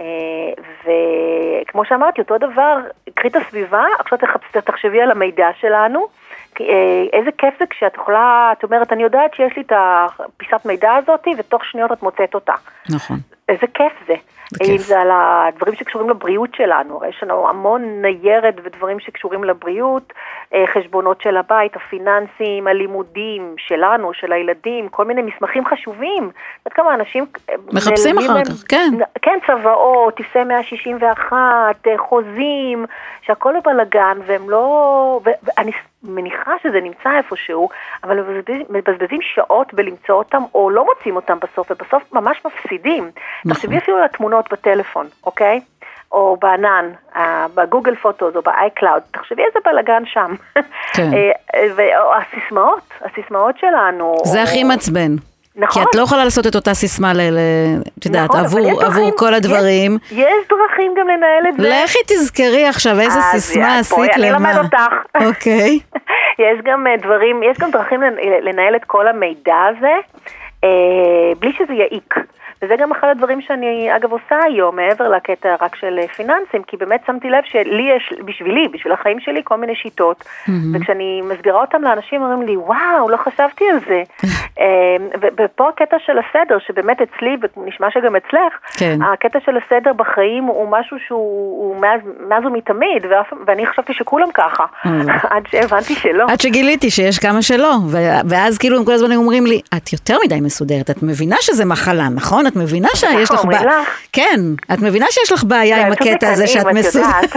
אה, 0.00 0.52
וכמו 0.80 1.84
שאמרתי, 1.84 2.20
אותו 2.20 2.38
דבר, 2.38 2.76
קחי 3.14 3.28
את 3.28 3.36
הסביבה, 3.36 3.84
עכשיו 3.98 4.18
תחשבי 4.64 5.00
על 5.00 5.10
המידע 5.10 5.48
שלנו. 5.60 6.06
אה, 6.60 7.04
איזה 7.12 7.30
כיף 7.38 7.54
זה 7.58 7.64
כשאת 7.70 7.94
יכולה, 7.94 8.52
את 8.58 8.64
אומרת, 8.64 8.92
אני 8.92 9.02
יודעת 9.02 9.34
שיש 9.34 9.56
לי 9.56 9.62
את 9.62 9.72
הפיסת 9.76 10.66
מידע 10.66 10.94
הזאת, 10.94 11.26
ותוך 11.38 11.64
שניות 11.64 11.92
את 11.92 12.02
מוצאת 12.02 12.34
אותה. 12.34 12.54
נכון. 12.90 13.16
איזה 13.48 13.66
כיף 13.74 13.92
זה. 14.06 14.14
אם 14.62 14.78
זה 14.78 15.00
על 15.00 15.08
הדברים 15.12 15.74
שקשורים 15.74 16.10
לבריאות 16.10 16.50
שלנו, 16.54 17.00
יש 17.08 17.22
לנו 17.22 17.48
המון 17.48 18.02
ניירת 18.02 18.54
ודברים 18.64 19.00
שקשורים 19.00 19.44
לבריאות, 19.44 20.12
אה, 20.54 20.64
חשבונות 20.74 21.20
של 21.22 21.36
הבית, 21.36 21.76
הפיננסים, 21.76 22.66
הלימודים 22.66 23.54
שלנו, 23.58 24.14
של 24.14 24.32
הילדים, 24.32 24.88
כל 24.88 25.04
מיני 25.04 25.22
מסמכים 25.22 25.66
חשובים. 25.66 26.30
את 26.66 26.72
כמה 26.72 26.94
אנשים... 26.94 27.26
אה, 27.50 27.54
מחפשים 27.72 28.18
אחר 28.18 28.44
כך, 28.44 28.64
כן. 28.68 28.90
כן, 29.22 29.38
צוואות, 29.46 30.14
טופסי 30.16 30.44
161, 30.44 31.76
אה, 31.86 31.98
חוזים, 31.98 32.86
שהכל 33.22 33.54
בבלגן, 33.60 34.18
והם 34.26 34.50
לא... 34.50 35.20
ואני 35.24 35.72
מניחה 36.04 36.52
שזה 36.62 36.80
נמצא 36.80 37.16
איפשהו, 37.16 37.68
אבל 38.04 38.18
מבזבזים 38.70 39.18
שעות 39.22 39.74
בלמצוא 39.74 40.14
אותם, 40.14 40.42
או 40.54 40.70
לא 40.70 40.84
מוצאים 40.84 41.16
אותם 41.16 41.38
בסוף, 41.42 41.70
ובסוף 41.70 42.12
ממש 42.12 42.42
מפסידים. 42.46 43.10
נכון. 43.44 43.52
תחשבי 43.54 43.78
אפילו 43.78 43.96
על 43.96 44.04
התמונות 44.04 44.52
בטלפון, 44.52 45.06
אוקיי? 45.26 45.60
או 46.12 46.36
בענן, 46.40 46.90
ב 47.54 47.60
Google 47.60 47.94
Photos 47.94 48.36
או 48.36 48.42
ב 48.42 48.50
iCloud, 48.50 49.02
תחשבי 49.10 49.42
איזה 49.42 49.58
בלאגן 49.64 50.02
שם. 50.06 50.34
כן. 50.92 51.10
או 52.00 52.12
הסיסמאות, 52.14 52.92
הסיסמאות 53.00 53.58
שלנו. 53.58 54.16
זה 54.24 54.38
או... 54.38 54.42
הכי 54.42 54.64
מעצבן. 54.64 55.16
נכון. 55.56 55.82
כי 55.82 55.88
את 55.88 55.94
לא 55.94 56.02
יכולה 56.02 56.24
לעשות 56.24 56.46
את 56.46 56.54
אותה 56.54 56.74
סיסמה, 56.74 57.12
את 57.98 58.06
יודעת, 58.06 58.30
נכון, 58.30 58.40
עבור, 58.40 58.60
עבור 58.60 58.82
דרכים, 58.82 59.10
כל 59.16 59.34
הדברים. 59.34 59.98
יש, 60.02 60.12
יש 60.12 60.48
דרכים 60.48 60.94
גם 60.98 61.08
לנהל 61.08 61.48
את 61.48 61.54
זה. 61.56 61.68
לכי 61.68 61.98
תזכרי 62.06 62.66
עכשיו 62.66 63.00
איזה 63.00 63.20
סיסמה 63.20 63.78
עשית 63.78 64.16
למה. 64.16 64.16
אני 64.16 64.30
אלמד 64.30 64.64
אותך. 64.64 65.22
אוקיי. 65.26 65.78
יש 66.44 66.58
גם 66.64 66.86
אה, 66.86 66.96
דברים, 66.96 67.42
יש 67.42 67.58
גם 67.58 67.70
דרכים 67.70 68.00
לנהל 68.42 68.76
את 68.76 68.84
כל 68.84 69.08
המידע 69.08 69.56
הזה, 69.70 69.94
אה, 70.64 71.34
בלי 71.38 71.52
שזה 71.58 71.72
יעיק. 71.72 72.14
וזה 72.62 72.74
גם 72.78 72.92
אחד 72.92 73.08
הדברים 73.08 73.40
שאני 73.40 73.96
אגב 73.96 74.12
עושה 74.12 74.36
היום, 74.44 74.76
מעבר 74.76 75.08
לקטע 75.08 75.54
רק 75.60 75.76
של 75.76 75.98
אה, 75.98 76.08
פיננסים, 76.08 76.62
כי 76.66 76.76
באמת 76.76 77.00
שמתי 77.06 77.30
לב 77.30 77.42
שלי 77.44 77.82
יש, 77.96 78.12
בשבילי, 78.24 78.68
בשביל 78.68 78.92
החיים 78.92 79.20
שלי, 79.20 79.40
כל 79.44 79.56
מיני 79.56 79.74
שיטות, 79.74 80.20
mm-hmm. 80.22 80.50
וכשאני 80.74 81.22
מסבירה 81.24 81.60
אותם 81.60 81.82
לאנשים, 81.82 82.22
אומרים 82.22 82.42
לי, 82.42 82.56
וואו, 82.56 83.08
לא 83.08 83.16
חשבתי 83.16 83.64
על 83.70 83.78
זה. 83.88 84.02
אמ, 84.60 85.08
ופה 85.38 85.68
הקטע 85.68 85.96
של 86.06 86.12
הסדר, 86.18 86.58
שבאמת 86.66 86.96
אצלי, 87.02 87.36
ונשמע 87.56 87.86
שגם 87.90 88.16
אצלך, 88.16 88.52
כן. 88.76 88.98
הקטע 89.02 89.38
של 89.44 89.52
הסדר 89.56 89.92
בחיים 89.92 90.44
הוא 90.44 90.68
משהו 90.70 90.96
שהוא 91.06 91.76
מאז, 91.80 92.00
מאז 92.28 92.44
ומתמיד, 92.46 93.02
ואני 93.46 93.66
חשבתי 93.66 93.94
שכולם 93.94 94.28
ככה, 94.34 94.64
mm. 94.84 94.88
עד 95.34 95.42
שהבנתי 95.50 95.94
שלא. 95.94 96.24
עד 96.28 96.40
שגיליתי 96.40 96.90
שיש 96.90 97.18
כמה 97.18 97.42
שלא, 97.42 97.74
ואז 98.28 98.58
כאילו 98.58 98.78
הם 98.78 98.84
כל 98.84 98.92
הזמן 98.92 99.12
אומרים 99.12 99.46
לי, 99.46 99.60
את 99.76 99.92
יותר 99.92 100.16
מדי 100.24 100.40
מסודרת, 100.40 100.90
את 100.90 101.02
מבינה 101.02 101.36
שזה 101.40 101.64
מחלה, 101.64 102.08
נכון? 102.14 102.46
את 102.46 102.56
מבינה 102.56 102.88
שיש 102.94 103.30
לך 103.30 103.44
בעיה, 103.44 103.80
כן, 104.12 104.40
את 104.72 104.78
מבינה 104.82 105.06
שיש 105.10 105.32
לך 105.32 105.44
בעיה 105.44 105.86
עם 105.86 105.92
הקטע 105.92 106.32
הזה 106.32 106.46
שאת 106.46 106.66
מסודרת. 106.66 107.36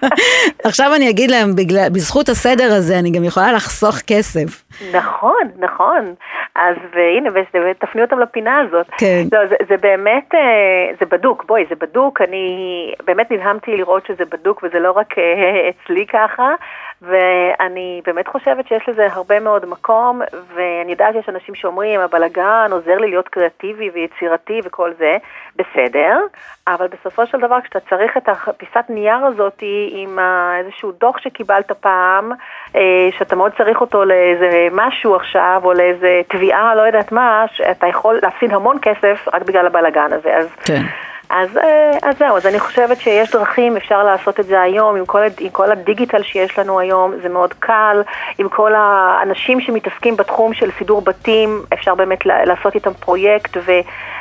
עכשיו 0.64 0.94
אני 0.94 1.10
אגיד 1.10 1.30
להם, 1.30 1.54
בזכות 1.92 2.28
הסדר 2.28 2.72
הזה 2.74 2.98
אני 2.98 3.10
גם 3.10 3.24
יכולה 3.24 3.52
לחסוך 3.52 3.96
כסף. 4.06 4.65
נכון, 4.92 5.42
נכון. 5.58 6.14
אז 6.54 6.76
הנה, 7.16 7.30
ותפני 7.70 8.02
אותם 8.02 8.18
לפינה 8.18 8.60
הזאת. 8.60 8.86
כן. 8.98 9.22
לא, 9.32 9.46
זה, 9.46 9.54
זה 9.68 9.76
באמת, 9.76 10.34
אה, 10.34 10.94
זה 11.00 11.06
בדוק, 11.06 11.44
בואי, 11.44 11.64
זה 11.68 11.74
בדוק. 11.74 12.20
אני 12.20 12.94
באמת 13.04 13.30
נדהמתי 13.30 13.76
לראות 13.76 14.06
שזה 14.06 14.24
בדוק, 14.24 14.62
וזה 14.62 14.78
לא 14.78 14.92
רק 14.92 15.18
אה, 15.18 15.68
אצלי 15.68 16.06
ככה. 16.06 16.54
ואני 17.02 18.02
באמת 18.06 18.28
חושבת 18.28 18.68
שיש 18.68 18.88
לזה 18.88 19.06
הרבה 19.12 19.40
מאוד 19.40 19.66
מקום, 19.66 20.22
ואני 20.54 20.90
יודעת 20.90 21.14
שיש 21.14 21.28
אנשים 21.28 21.54
שאומרים, 21.54 22.00
הבלגן 22.00 22.68
עוזר 22.70 22.98
לי 22.98 23.08
להיות 23.08 23.28
קריאטיבי 23.28 23.90
ויצירתי 23.90 24.60
וכל 24.64 24.92
זה, 24.98 25.16
בסדר, 25.56 26.20
אבל 26.68 26.86
בסופו 26.86 27.26
של 27.26 27.38
דבר 27.38 27.60
כשאתה 27.60 27.80
צריך 27.80 28.16
את 28.16 28.28
הפיסת 28.28 28.84
נייר 28.88 29.24
הזאת 29.26 29.62
עם 29.90 30.18
איזשהו 30.58 30.92
דוח 30.92 31.18
שקיבלת 31.18 31.72
פעם, 31.72 32.32
אה, 32.76 33.08
שאתה 33.18 33.36
מאוד 33.36 33.52
צריך 33.58 33.80
אותו 33.80 34.04
לאיזה 34.04 34.68
משהו 34.72 35.14
עכשיו, 35.14 35.60
או 35.64 35.72
לאיזה 35.72 36.20
תביעה, 36.28 36.74
לא 36.74 36.82
יודעת 36.82 37.12
מה, 37.12 37.44
שאתה 37.52 37.86
יכול 37.86 38.18
להפסיד 38.22 38.52
המון 38.52 38.76
כסף 38.82 39.28
רק 39.34 39.42
בגלל 39.42 39.66
הבלגן 39.66 40.12
הזה. 40.12 40.36
אז 40.36 40.54
כן. 40.64 40.82
אז, 41.30 41.56
אה, 41.56 42.08
אז 42.08 42.18
זהו, 42.18 42.36
אז 42.36 42.46
אני 42.46 42.60
חושבת 42.60 43.00
שיש 43.00 43.30
דרכים, 43.30 43.76
אפשר 43.76 44.04
לעשות 44.04 44.40
את 44.40 44.46
זה 44.46 44.60
היום, 44.60 44.96
עם 44.96 45.06
כל, 45.06 45.20
עם 45.40 45.50
כל 45.50 45.72
הדיגיטל 45.72 46.22
שיש 46.22 46.58
לנו 46.58 46.80
היום, 46.80 47.12
זה 47.22 47.28
מאוד 47.28 47.54
קל, 47.58 48.02
עם 48.38 48.48
כל 48.48 48.72
האנשים 48.74 49.60
שמתעסקים 49.60 50.16
בתחום 50.16 50.54
של 50.54 50.70
סידור 50.78 51.00
בתים, 51.00 51.62
אפשר 51.72 51.94
באמת 51.94 52.18
לעשות 52.26 52.74
איתם 52.74 52.94
פרויקט, 52.94 53.56
ו, 53.56 53.72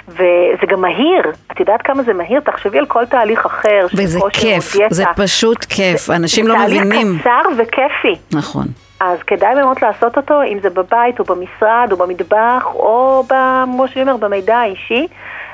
וזה 0.08 0.66
גם 0.68 0.82
מהיר, 0.82 1.32
את 1.52 1.60
יודעת 1.60 1.82
כמה 1.82 2.04
זה 2.04 2.14
מהיר? 2.14 2.40
תחשבי 2.40 2.80
על 2.80 2.86
כל 2.86 3.06
תהליך 3.06 3.46
אחר. 3.46 3.88
וזה 3.94 4.20
כיף, 4.34 4.76
זה 4.90 5.04
פשוט 5.16 5.66
כיף, 5.66 5.98
זה, 5.98 6.16
אנשים 6.16 6.46
זה 6.46 6.52
לא 6.52 6.60
מבינים. 6.60 7.08
זה 7.18 7.24
תהליך 7.24 7.48
קצר 7.48 7.64
וכיפי. 7.64 8.22
נכון. 8.34 8.66
אז 9.00 9.20
כדאי 9.28 9.56
מאוד 9.56 9.78
לעשות 9.82 10.18
אותו, 10.18 10.44
אם 10.44 10.60
זה 10.62 10.70
בבית 10.70 11.20
או 11.20 11.24
במשרד 11.24 11.88
או 11.92 11.98
במטבח 11.98 12.66
או, 12.66 13.24
כמו 13.28 13.88
שאני 13.88 14.02
אומר, 14.02 14.18
במידע 14.18 14.58
האישי. 14.58 15.08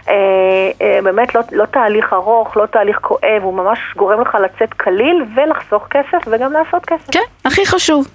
אה, 0.09 0.13
אה, 0.81 0.99
באמת 1.03 1.35
לא, 1.35 1.41
לא 1.51 1.65
תהליך 1.65 2.13
ארוך, 2.13 2.57
לא 2.57 2.65
תהליך 2.65 2.99
כואב, 3.01 3.41
הוא 3.43 3.53
ממש 3.53 3.79
גורם 3.95 4.21
לך 4.21 4.37
לצאת 4.43 4.73
קליל 4.73 5.25
ולחסוך 5.35 5.87
כסף 5.89 6.27
וגם 6.27 6.53
לעשות 6.53 6.85
כסף. 6.85 7.11
כן, 7.11 7.19
הכי 7.45 7.65
חשוב. 7.65 8.07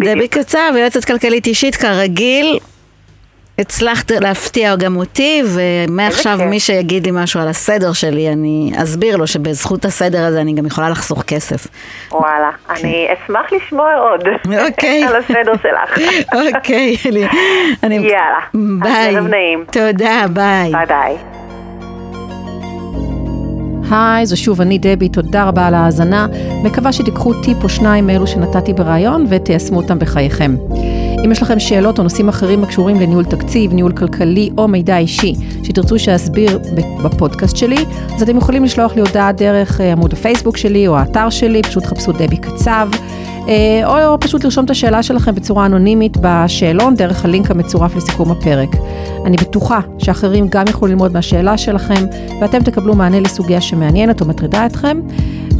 דבי 0.00 0.28
קצב, 0.28 0.72
יועצת 0.78 1.04
כלכלית 1.04 1.46
אישית, 1.46 1.76
כרגיל, 1.76 2.58
הצלחת 3.60 4.10
להפתיע 4.10 4.76
גם 4.76 4.96
אותי, 4.96 5.42
ומעכשיו. 5.46 6.38
מי 6.46 6.60
שיגיד 6.60 7.04
לי 7.06 7.10
משהו 7.14 7.40
על 7.40 7.48
הסדר 7.48 7.92
שלי, 7.92 8.28
אני 8.32 8.72
אסביר 8.82 9.16
לו 9.16 9.26
שבזכות 9.26 9.84
הסדר 9.84 10.24
הזה 10.24 10.40
אני 10.40 10.52
גם 10.52 10.66
יכולה 10.66 10.88
לחסוך 10.90 11.22
כסף. 11.22 11.66
וואלה, 12.12 12.50
אני 12.70 13.06
אשמח 13.24 13.52
לשמוע 13.52 13.94
עוד 13.94 14.20
אוקיי. 14.66 15.04
על 15.04 15.16
הסדר 15.16 15.52
שלך. 15.62 15.98
אוקיי, 16.56 16.96
אני... 17.08 17.26
אני- 17.82 17.96
יאללה, 17.96 18.40
ביי. 18.80 19.16
ערב 19.16 19.26
נעים. 19.26 19.64
תודה, 19.72 20.24
ביי. 20.32 20.72
ביי 20.72 20.86
ביי. 20.86 21.16
היי, 23.92 24.26
זו 24.26 24.36
שוב 24.36 24.60
אני 24.60 24.78
דבי, 24.78 25.08
תודה 25.08 25.44
רבה 25.44 25.66
על 25.66 25.74
ההאזנה. 25.74 26.26
מקווה 26.64 26.92
שתיקחו 26.92 27.34
טיפ 27.42 27.56
או 27.62 27.68
שניים 27.68 28.06
מאלו 28.06 28.26
שנתתי 28.26 28.72
בריאיון 28.72 29.26
ותיישמו 29.30 29.76
אותם 29.80 29.98
בחייכם. 29.98 30.54
אם 31.24 31.32
יש 31.32 31.42
לכם 31.42 31.58
שאלות 31.58 31.98
או 31.98 32.02
נושאים 32.02 32.28
אחרים 32.28 32.64
הקשורים 32.64 33.00
לניהול 33.00 33.24
תקציב, 33.24 33.72
ניהול 33.72 33.92
כלכלי 33.92 34.50
או 34.58 34.68
מידע 34.68 34.98
אישי 34.98 35.34
שתרצו 35.62 35.98
שאסביר 35.98 36.58
בפודקאסט 37.04 37.56
שלי, 37.56 37.84
אז 38.16 38.22
אתם 38.22 38.36
יכולים 38.36 38.64
לשלוח 38.64 38.94
לי 38.94 39.00
הודעה 39.00 39.32
דרך 39.32 39.80
אה, 39.80 39.92
עמוד 39.92 40.12
הפייסבוק 40.12 40.56
שלי 40.56 40.86
או 40.88 40.96
האתר 40.96 41.30
שלי, 41.30 41.62
פשוט 41.62 41.86
חפשו 41.86 42.12
דבי 42.12 42.36
קצב, 42.36 42.88
אה, 43.48 44.10
או 44.10 44.20
פשוט 44.20 44.44
לרשום 44.44 44.64
את 44.64 44.70
השאלה 44.70 45.02
שלכם 45.02 45.34
בצורה 45.34 45.66
אנונימית 45.66 46.16
בשאלון 46.20 46.94
דרך 46.94 47.24
הלינק 47.24 47.50
המצורף 47.50 47.96
לסיכום 47.96 48.30
הפרק. 48.30 48.68
אני 49.26 49.36
בטוחה 49.36 49.80
שאחרים 49.98 50.46
גם 50.48 50.64
יוכלו 50.68 50.88
ללמוד 50.88 51.12
מהשאלה 51.12 51.58
שלכם, 51.58 52.06
ואתם 52.40 52.62
תקבלו 52.62 52.94
מענה 52.94 53.20
לסוגיה 53.20 53.60
שמעניינת 53.60 54.20
או 54.20 54.26
מטרידה 54.26 54.66
אתכם. 54.66 55.00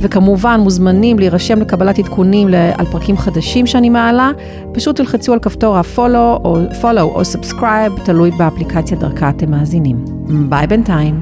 וכמובן 0.00 0.60
מוזמנים 0.60 1.18
להירשם 1.18 1.60
לקבלת 1.60 1.98
עדכונים 1.98 2.48
על 2.78 2.86
פרקים 2.86 3.16
חדשים 3.16 3.66
שאני 3.66 3.88
מעלה, 3.88 4.30
פשוט 4.72 4.96
תלחצו 4.96 5.32
על 5.32 5.38
כפתור 5.38 5.76
ה-follow 5.76 6.44
או, 6.44 6.58
follow 6.82 7.00
או 7.00 7.20
subscribe, 7.22 8.04
תלוי 8.04 8.30
באפליקציה 8.30 8.96
דרכה 8.96 9.28
אתם 9.28 9.50
מאזינים. 9.50 10.04
ביי 10.48 10.66
בינתיים. 10.66 11.20